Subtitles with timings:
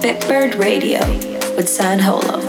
[0.00, 1.00] Bitbird Radio
[1.56, 2.40] with San Holo.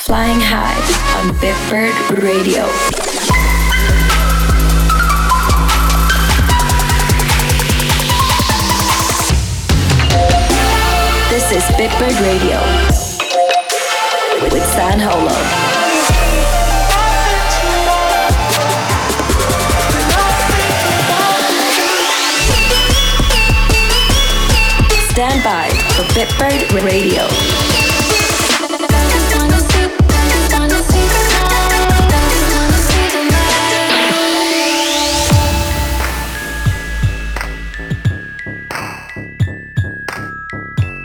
[0.00, 0.76] Flying high
[1.16, 2.66] on Bitbird Radio.
[11.30, 12.60] This is Bitbird Radio
[14.52, 15.67] with San Holo.
[25.40, 27.22] For Bitbird Radio.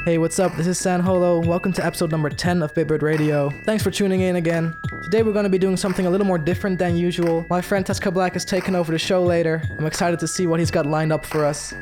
[0.03, 0.55] Hey, what's up?
[0.55, 1.39] This is San Holo.
[1.39, 3.51] Welcome to episode number 10 of Bitbird Radio.
[3.65, 4.75] Thanks for tuning in again.
[5.03, 7.45] Today we're going to be doing something a little more different than usual.
[7.51, 9.61] My friend Taska Black is taking over the show later.
[9.77, 11.75] I'm excited to see what he's got lined up for us.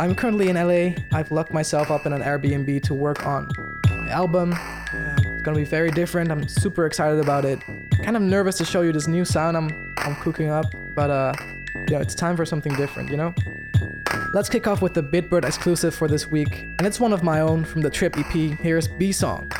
[0.00, 0.94] I'm currently in LA.
[1.12, 3.48] I've locked myself up in an Airbnb to work on
[3.90, 4.54] my album.
[4.92, 6.30] It's gonna be very different.
[6.30, 7.60] I'm super excited about it.
[8.04, 11.32] Kind of nervous to show you this new sound I'm I'm cooking up, but uh,
[11.88, 13.34] yeah, it's time for something different, you know.
[14.32, 17.40] Let's kick off with the Bitbird exclusive for this week, and it's one of my
[17.40, 18.58] own from the Trip EP.
[18.60, 19.50] Here's B Song.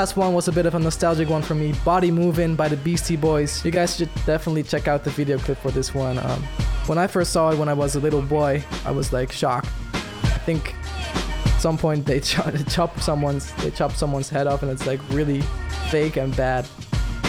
[0.00, 1.74] Last one was a bit of a nostalgic one for me.
[1.84, 3.62] Body Movin' by the Beastie Boys.
[3.62, 6.16] You guys should definitely check out the video clip for this one.
[6.16, 6.42] Um,
[6.86, 9.68] when I first saw it when I was a little boy, I was like shocked.
[9.92, 14.86] I think at some point they chop someone's they chop someone's head off and it's
[14.86, 15.42] like really
[15.90, 16.66] fake and bad.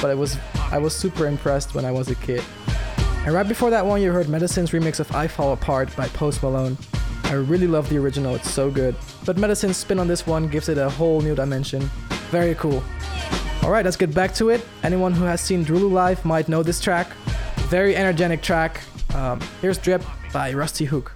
[0.01, 0.37] But it was
[0.71, 2.41] I was super impressed when I was a kid.
[3.25, 6.41] And right before that one, you heard Medasin's remix of I Fall Apart by Post
[6.41, 6.77] Malone.
[7.25, 8.95] I really love the original, it's so good.
[9.25, 11.89] But Medasin's spin on this one gives it a whole new dimension.
[12.31, 12.81] Very cool.
[13.61, 14.65] Alright, let's get back to it.
[14.83, 17.11] Anyone who has seen DROELOE live might know this track.
[17.67, 18.79] Very energetic track.
[19.13, 21.13] Um, here's Drip by Rusty Hook.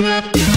[0.00, 0.53] Wake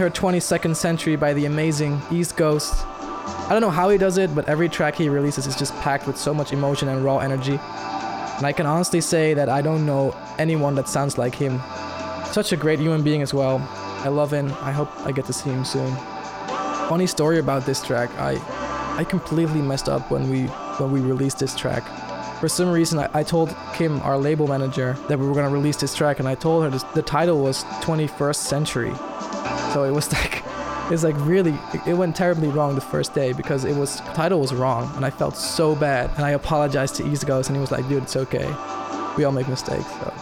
[0.00, 2.86] Heard 22nd Century by the amazing Eastghost.
[2.86, 6.06] I don't know how he does it, but every track he releases is just packed
[6.06, 7.60] with so much emotion and raw energy.
[8.38, 11.60] And I can honestly say that I don't know anyone that sounds like him.
[12.32, 13.58] Such a great human being as well.
[14.02, 14.46] I love him.
[14.62, 15.94] I hope I get to see him soon.
[16.88, 18.08] Funny story about this track.
[18.18, 18.40] I
[18.96, 20.44] I completely messed up when we
[20.78, 21.84] when we released this track.
[22.40, 25.76] For some reason, I, I told Kim, our label manager, that we were gonna release
[25.76, 28.94] this track, and I told her this, the title was 21st Century.
[29.72, 30.42] So it was like,
[30.86, 31.56] it was like really,
[31.86, 35.10] it went terribly wrong the first day because it was title was wrong, and I
[35.10, 36.10] felt so bad.
[36.16, 38.46] And I apologized to Eastghost, and he was like, "Dude, it's okay.
[39.16, 40.12] We all make mistakes." So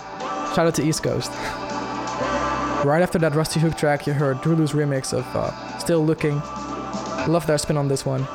[0.55, 1.31] shout out to Eastghost.
[2.85, 6.41] right after that Rusty Hook track, you heard DROELOE's remix of uh, "Still Looking."
[7.27, 8.27] Love their spin on this one.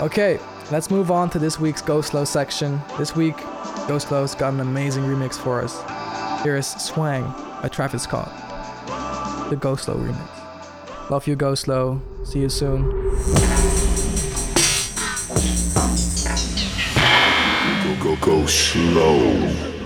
[0.00, 0.38] Okay,
[0.70, 2.80] let's move on to this week's Go Slow section.
[2.98, 3.36] This week,
[3.88, 5.82] Go Slow's got an amazing remix for us.
[6.42, 7.24] Here is Swang
[7.60, 8.49] by Travis Scott.
[9.50, 11.10] The Go Slow remix.
[11.10, 12.00] Love you, Go Slow.
[12.22, 12.88] See you soon.
[17.82, 19.79] Go, go, go slow.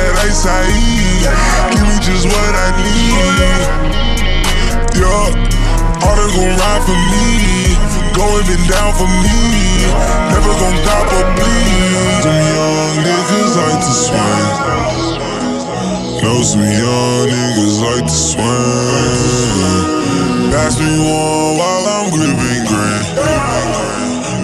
[0.00, 1.28] That ice I eat.
[1.76, 3.36] Give me just what I need.
[4.96, 5.28] Yeah.
[6.00, 7.76] All they gon' ride for me.
[8.16, 9.36] Going been down for me.
[10.32, 12.24] Never gon' stop or bleed.
[12.24, 14.48] Them young niggas like to swing.
[16.24, 19.84] Know some young niggas like to swing.
[20.52, 23.04] Pass me one while I'm gripping green.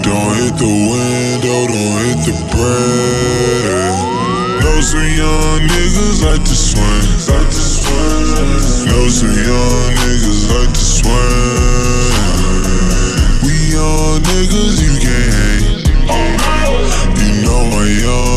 [0.04, 3.95] Don't hit the window, don't hit the bread.
[4.76, 6.84] Know some young niggas like to swing.
[7.32, 8.84] Like to swing.
[8.84, 11.16] Know some young niggas like to swing.
[13.42, 15.80] We young niggas, you can't hang.
[17.16, 18.35] You know my young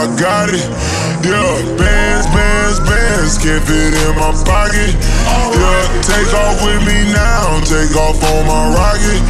[0.00, 0.64] I got it.
[1.20, 1.44] Yeah,
[1.76, 4.96] bands, bands, bands can't fit in my pocket.
[4.96, 9.20] Yeah, take off with me now, take off on my rocket.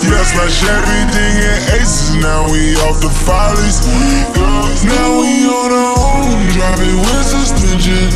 [0.00, 3.84] Yeah, smash everything in aces, now we off the follies.
[4.32, 8.08] Yeah, now we on our own, driving with suspension.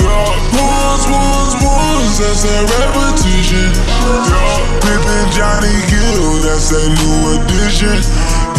[0.00, 3.68] Yeah, ones, ones, ones, that's that repetition.
[3.76, 8.00] Yeah, Pippin' Johnny Gill, that's that new addition.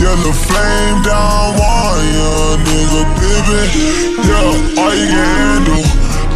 [0.02, 3.70] Yellow flame down one, young nigga pippin'.
[4.26, 5.86] Yeah, all you can handle.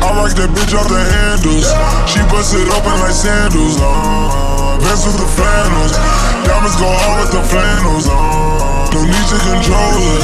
[0.05, 1.73] I rock that bitch off the handles.
[2.05, 3.81] She bust it open like sandals.
[3.81, 5.97] Uh, Vans with the flannels.
[6.45, 8.05] Diamonds go on with the flannels.
[8.05, 10.21] Uh, no need to control it.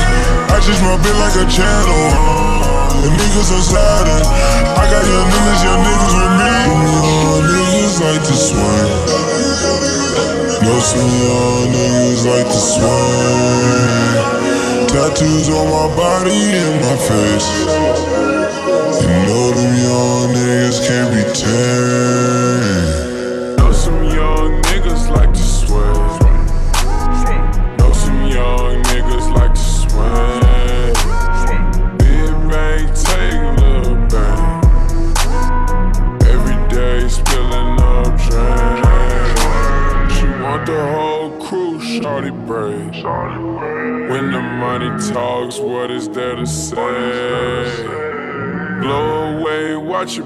[0.53, 2.03] I just my bit like a channel.
[2.13, 4.21] Uh, the niggas are Saturn.
[4.77, 6.53] I got young niggas, young niggas with me.
[7.25, 8.80] Young niggas like to swing.
[10.83, 14.17] Some young niggas like to swing.
[14.89, 17.49] Tattoos on my body and my face.
[19.01, 22.20] You know them young niggas can't be tamed.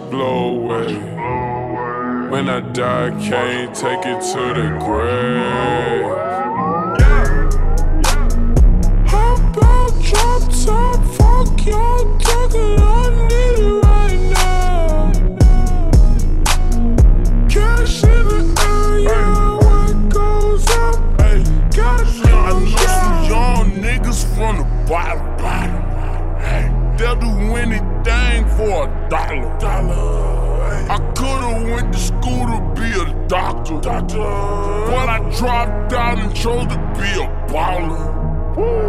[0.10, 0.94] Blow away.
[2.30, 6.06] When I die, can't take it to the grave.
[9.12, 9.36] How
[10.02, 11.00] drop top?
[11.16, 12.02] Fuck your
[12.78, 12.90] I
[13.30, 15.12] need it right now.
[17.50, 18.42] Cash in the
[19.10, 20.96] air, goes up?
[21.20, 21.32] I
[21.76, 21.98] know
[22.76, 25.20] some young niggas from the bottom.
[25.38, 25.82] bottom.
[26.42, 26.66] Hey,
[26.98, 29.45] they'll do anything for a dollar.
[33.28, 33.80] Doctor.
[33.82, 34.18] doctor.
[34.18, 38.14] But I dropped out and chose to be a baller.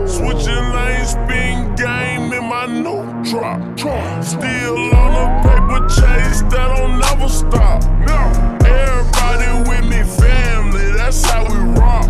[0.08, 3.60] Switching lanes, spin game in my new drop.
[4.22, 7.82] Still on a paper chase that don't never stop.
[8.64, 12.06] Everybody with me, family, that's how we rock.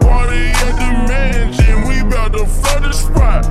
[0.00, 3.44] Party at the mansion, we bout to flood the spot.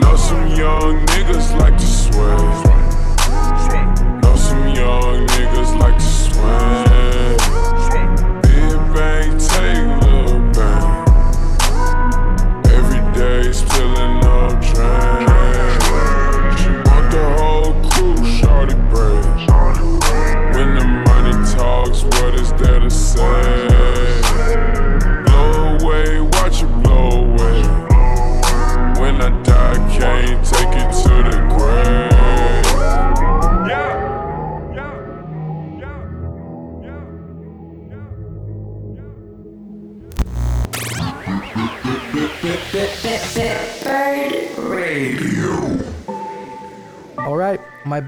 [0.00, 1.87] Know some young niggas like to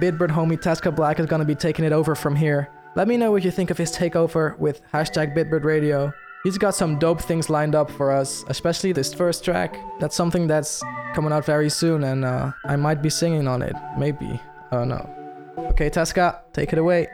[0.00, 2.70] Bitbird homie Taska Black is gonna be taking it over from here.
[2.96, 6.12] Let me know what you think of his takeover with hashtag Bitbird Radio.
[6.42, 9.76] He's got some dope things lined up for us, especially this first track.
[10.00, 10.82] That's something that's
[11.14, 13.76] coming out very soon, and uh, I might be singing on it.
[13.98, 14.40] Maybe.
[14.72, 15.08] I don't know.
[15.72, 17.06] Okay, Tasca, take it away.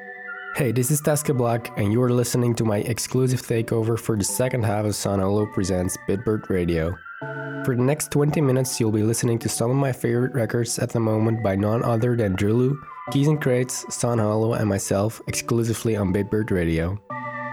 [0.54, 4.24] Hey, this is Taska Black, and you are listening to my exclusive takeover for the
[4.24, 6.96] second half of San Holo Presents Bitbird Radio.
[7.20, 10.90] For the next 20 minutes, you'll be listening to some of my favorite records at
[10.90, 12.76] the moment by none other than DROELOE,
[13.10, 17.00] Keys N Krates, San Holo, and myself exclusively on Bitbird Radio.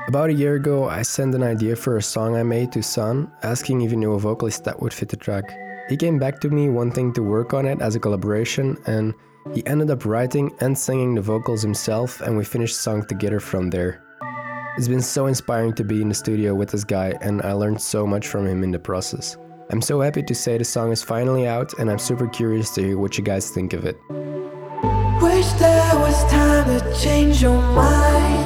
[0.08, 3.32] About a year ago, I sent an idea for a song I made to Sun,
[3.42, 5.58] asking if he knew a vocalist that would fit the track.
[5.88, 9.14] He came back to me wanting to work on it as a collaboration, and
[9.54, 13.40] he ended up writing and singing the vocals himself, and we finished the song together
[13.40, 14.04] from there.
[14.76, 17.82] It's been so inspiring to be in the studio with this guy, and I learned
[17.82, 19.38] so much from him in the process.
[19.74, 22.82] I'm so happy to say the song is finally out, and I'm super curious to
[22.84, 24.00] hear what you guys think of it.
[25.20, 28.43] Wish there was time to change your mind.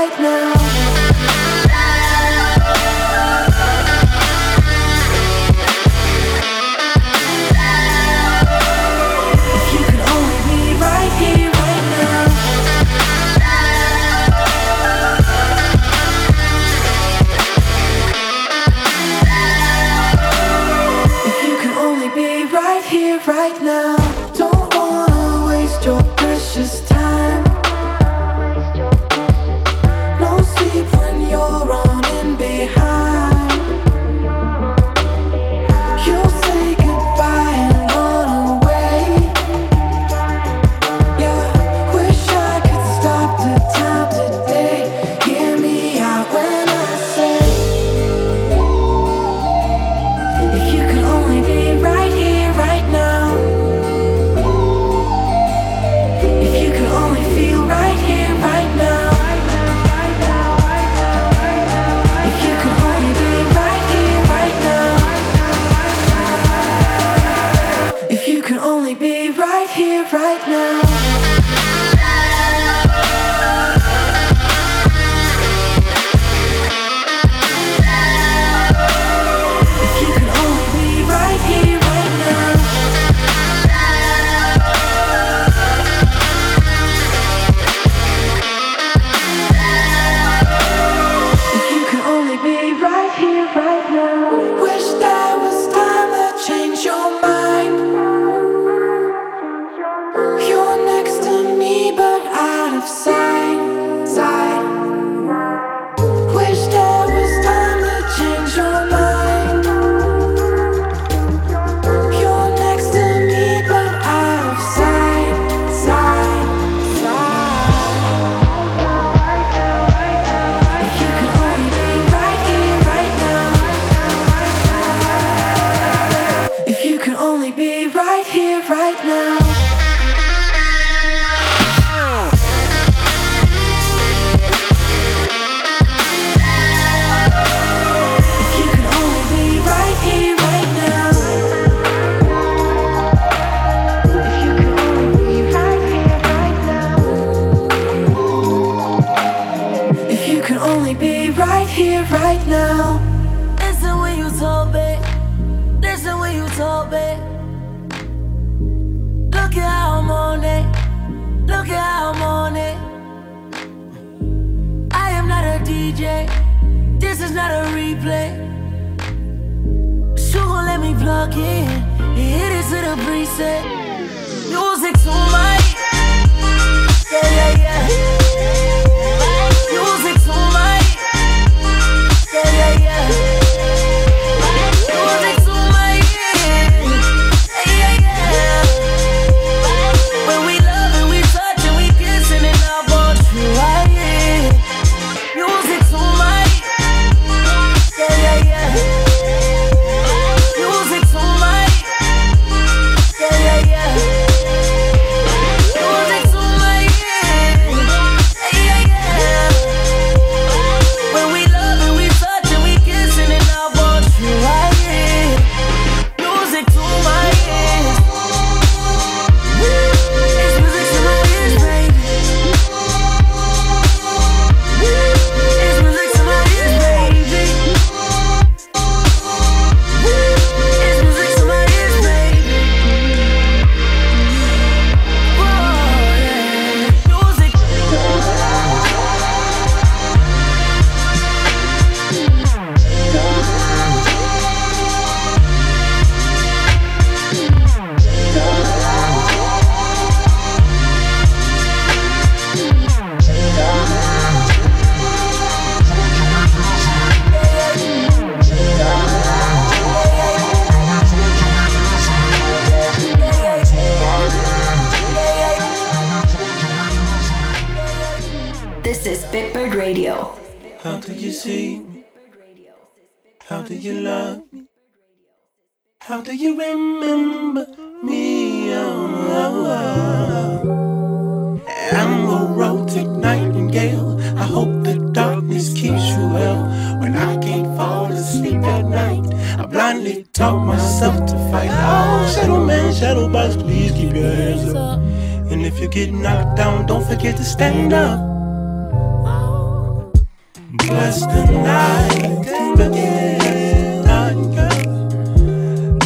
[0.00, 0.59] right now.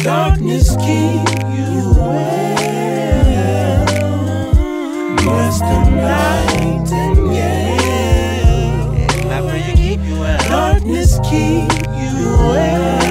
[0.05, 1.25] Darkness keep
[1.57, 3.85] you well.
[5.15, 8.93] Bless the night and yeah.
[9.31, 10.37] I pray you keep you well.
[10.47, 13.04] Darkness keep you well.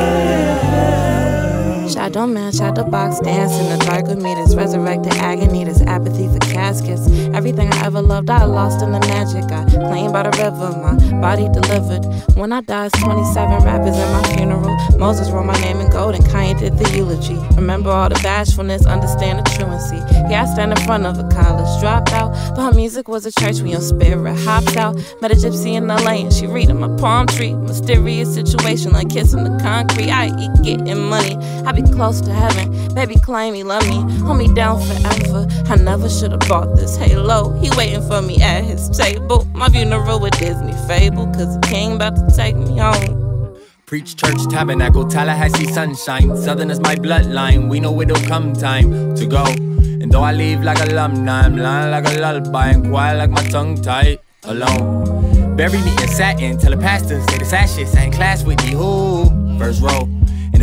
[2.15, 4.37] Shadow out the box, dance in the dark with me.
[4.37, 7.09] This resurrected agony, this apathy for caskets.
[7.35, 9.51] Everything I ever loved, I lost in the magic.
[9.51, 12.05] I claimed by the river, my body delivered.
[12.37, 14.77] When I died, 27 rappers at my funeral.
[14.97, 17.37] Moses wrote my name in gold and Kanye did the eulogy.
[17.57, 19.97] Remember all the bashfulness, understand the truancy.
[20.31, 22.55] Yeah, I stand in front of a college dropout.
[22.55, 24.95] But her music was a church when your spirit hopped out.
[25.21, 27.55] Met a gypsy in LA and she reading my palm tree.
[27.55, 30.11] Mysterious situation like kissing the concrete.
[30.11, 31.35] I eat getting money.
[31.67, 32.95] I be close to heaven.
[32.95, 34.01] Baby claim he love me.
[34.19, 35.47] Hold me down forever.
[35.67, 37.51] I never should have bought this halo.
[37.61, 39.47] He waiting for me at his table.
[39.55, 41.27] My funeral with Disney fable.
[41.27, 43.57] Cause the king about to take me home.
[43.87, 46.37] Preach church, tabernacle, Tallahassee sunshine.
[46.37, 47.69] Southern is my bloodline.
[47.71, 49.45] We know it'll come time to go.
[49.45, 53.43] And though I leave like alumni, I'm lying like a lullaby and quiet like my
[53.49, 55.57] tongue tied alone.
[55.57, 57.95] Bury me in satin, tell the pastor, say the ashes.
[57.95, 59.59] I in class with me, who?
[59.59, 60.09] First row.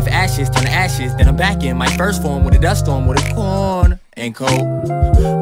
[0.02, 2.86] If ashes turn to ashes, then I'm back in my first form with a dust
[2.86, 4.50] storm with a corn and cold.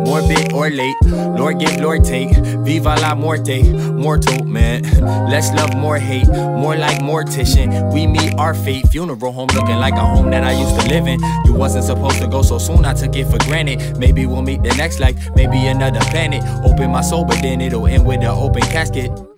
[0.05, 2.35] Morbid or late, Lord give, Lord take.
[2.65, 4.83] Viva la muerte, mortal man.
[5.29, 7.93] Less love, more hate, more like mortician.
[7.93, 8.85] We meet our fate.
[8.89, 11.21] Funeral home looking like a home that I used to live in.
[11.45, 13.97] You wasn't supposed to go so soon, I took it for granted.
[13.97, 16.43] Maybe we'll meet the next life, maybe another planet.
[16.65, 19.28] Open my soul, but then it'll end with an open casket.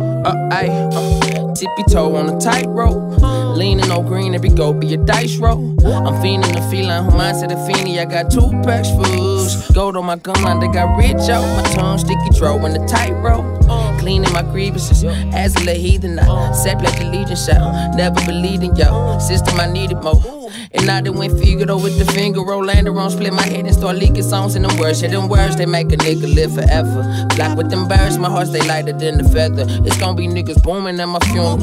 [0.00, 3.20] Uh, ayy, uh, tippy toe on a tightrope.
[3.56, 5.74] Leaning on green, every go be a dice roll.
[5.84, 7.98] I'm fiending the feline, who mine said a fiendy.
[7.98, 9.68] I got two packs fools.
[9.70, 11.46] Gold on my gun line, they got rich out.
[11.56, 13.57] My tongue sticky, throw in the tightrope.
[13.98, 17.36] Cleaning my grievances, as a heathen, I sap like legion.
[17.50, 17.94] out.
[17.94, 19.20] Never believed in y'all.
[19.20, 20.38] System, I needed more.
[20.72, 23.96] And I done went Figaro with the finger, Rolando on, split my head and start
[23.96, 25.02] leaking songs in them words.
[25.02, 27.26] Yeah, them words, they make a nigga live forever.
[27.36, 29.64] Black with them birds, my heart stay lighter than the feather.
[29.86, 31.58] It's gonna be niggas booming at my funeral.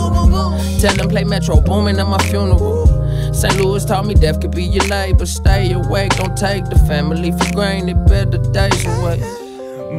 [0.79, 2.87] Tell them play Metro Boomin at my funeral.
[3.33, 3.55] St.
[3.57, 5.25] Louis taught me death could be your neighbor.
[5.25, 8.05] Stay awake, don't take the family for granted.
[8.05, 9.44] Better days away.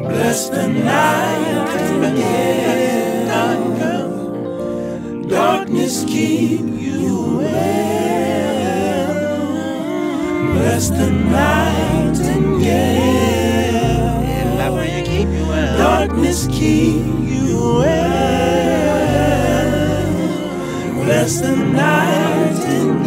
[0.02, 1.76] Bless the night
[2.18, 3.28] yeah,
[5.28, 9.14] darkness keep you well.
[10.54, 12.56] Bless the night and.
[15.78, 18.16] Darkness keep you well.
[21.04, 23.06] Bless the night and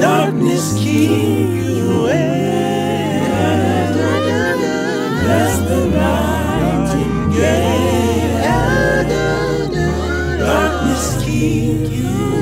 [0.00, 1.65] darkness keep you well.
[11.36, 12.35] You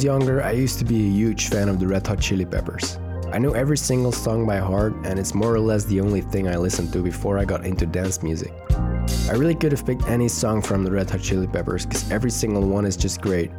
[0.00, 2.96] was younger, I used to be a huge fan of the Red Hot Chili Peppers.
[3.34, 6.48] I knew every single song by heart, and it's more or less the only thing
[6.48, 8.50] I listened to before I got into dance music.
[9.28, 12.30] I really could have picked any song from the Red Hot Chili Peppers because every
[12.30, 13.50] single one is just great.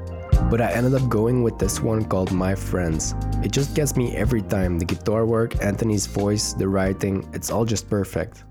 [0.49, 3.13] But I ended up going with this one called My Friends.
[3.43, 7.65] It just gets me every time the guitar work, Anthony's voice, the writing, it's all
[7.65, 8.45] just perfect.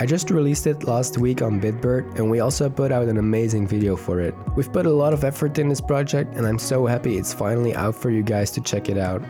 [0.00, 3.66] I just released it last week on Bitbird and we also put out an amazing
[3.66, 4.32] video for it.
[4.54, 7.74] We've put a lot of effort in this project and I'm so happy it's finally
[7.74, 9.20] out for you guys to check it out.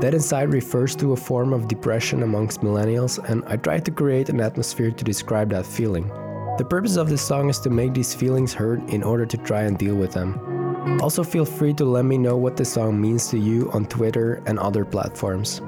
[0.00, 4.28] Dead Inside refers to a form of depression amongst millennials and I tried to create
[4.28, 6.06] an atmosphere to describe that feeling.
[6.58, 9.62] The purpose of this song is to make these feelings heard in order to try
[9.62, 10.38] and deal with them.
[11.02, 14.44] Also feel free to let me know what the song means to you on Twitter
[14.46, 15.60] and other platforms.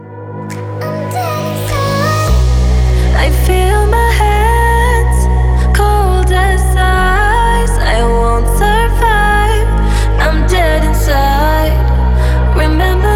[11.06, 12.56] Inside.
[12.56, 13.15] Remember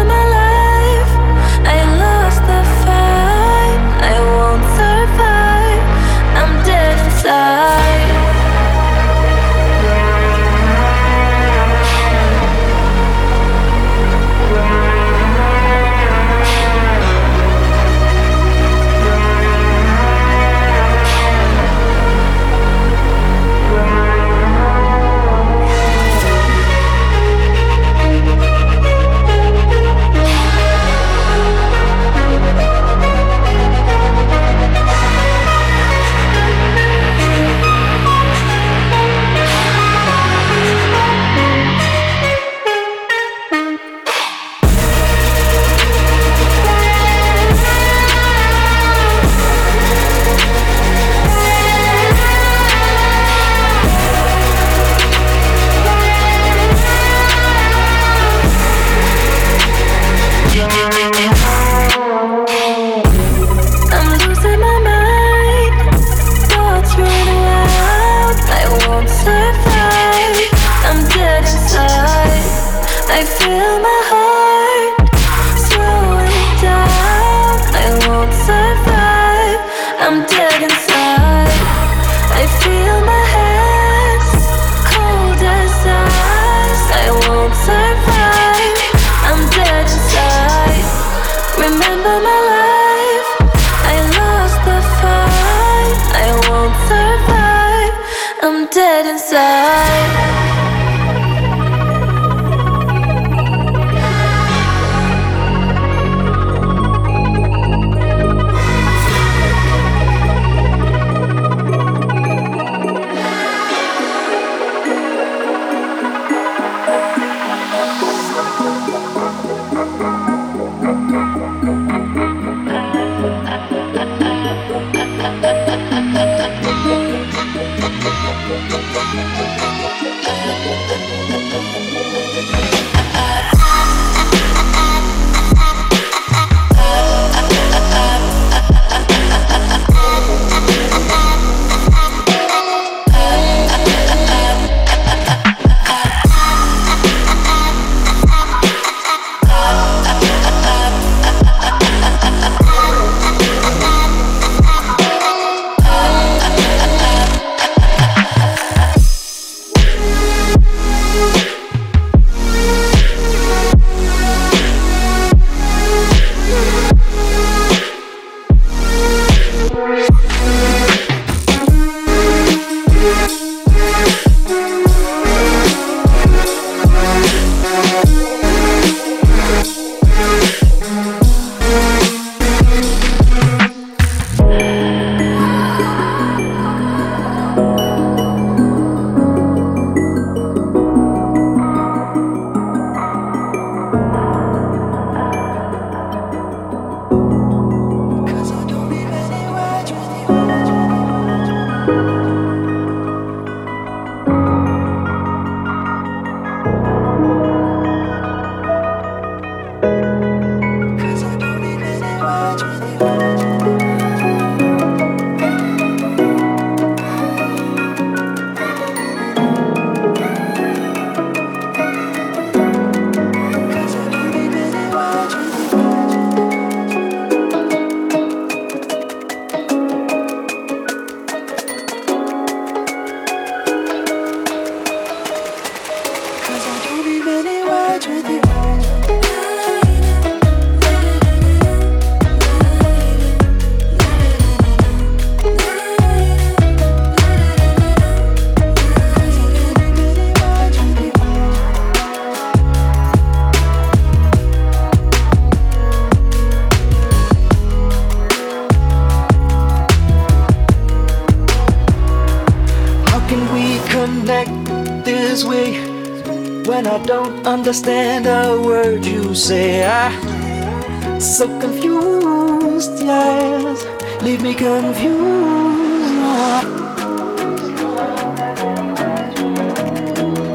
[267.05, 269.85] don't understand a word you say.
[269.85, 273.85] I so confused, yes,
[274.21, 275.51] leave me confused.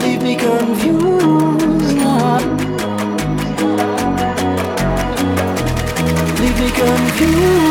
[0.03, 1.16] Leave me confused.
[6.40, 7.66] Leave me confused.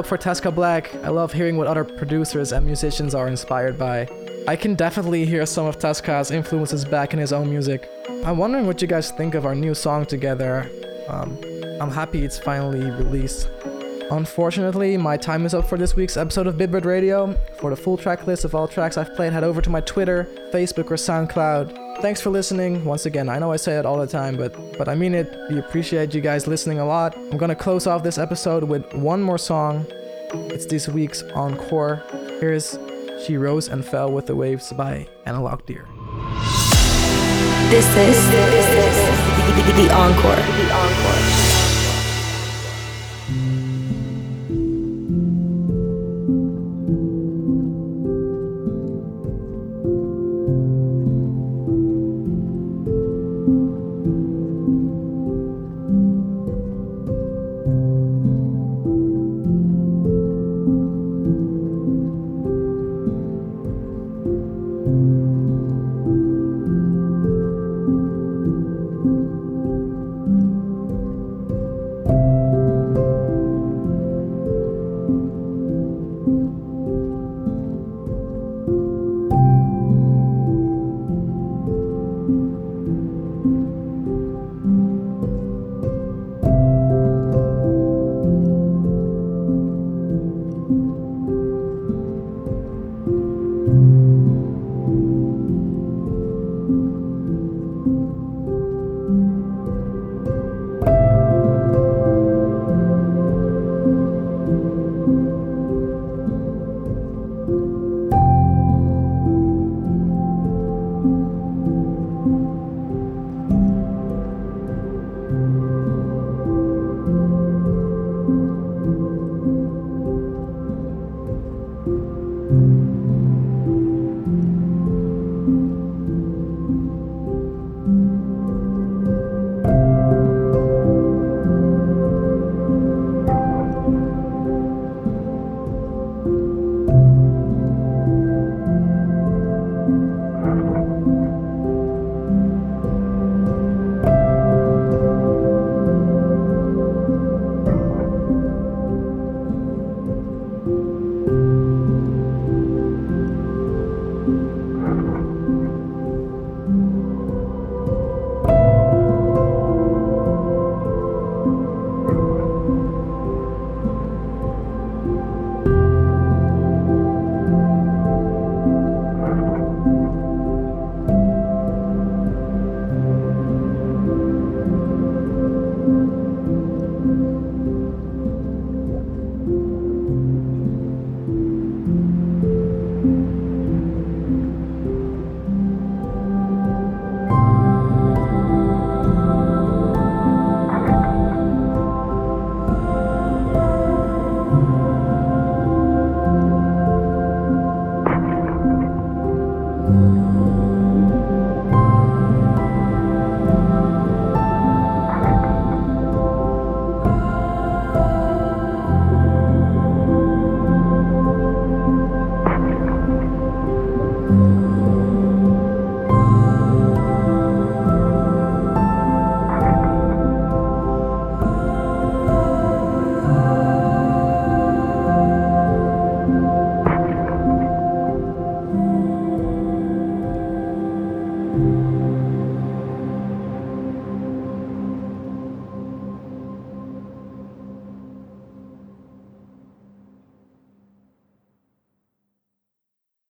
[0.00, 0.94] Up for Taska Black.
[1.04, 4.08] I love hearing what other producers and musicians are inspired by.
[4.48, 7.86] I can definitely hear some of Taska's influences back in his own music.
[8.24, 10.70] I'm wondering what you guys think of our new song together.
[11.06, 11.38] Um,
[11.82, 13.50] I'm happy it's finally released.
[14.10, 17.32] Unfortunately, my time is up for this week's episode of Bitbird Radio.
[17.58, 20.26] For the full track list of all tracks I've played, head over to my Twitter,
[20.52, 22.00] Facebook, or SoundCloud.
[22.02, 22.84] Thanks for listening.
[22.84, 25.32] Once again, I know I say it all the time, but but I mean it.
[25.48, 27.16] We appreciate you guys listening a lot.
[27.16, 29.86] I'm gonna close off this episode with one more song.
[30.32, 32.02] It's this week's encore.
[32.40, 32.78] Here's
[33.24, 35.86] She Rose and Fell with the Waves by Analog Deer.
[37.70, 38.30] This is
[39.76, 41.49] the encore.